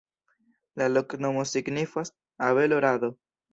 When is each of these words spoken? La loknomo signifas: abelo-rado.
La 0.81 0.87
loknomo 0.93 1.45
signifas: 1.51 2.13
abelo-rado. 2.49 3.15